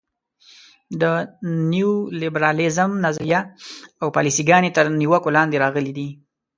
د 1.01 1.03
نیولیبرالیزم 1.71 2.91
نظریه 3.05 3.41
او 4.01 4.07
پالیسي 4.15 4.43
ګانې 4.49 4.69
تر 4.75 4.85
نیوکو 4.99 5.29
لاندې 5.35 5.61
راغلي. 5.63 6.09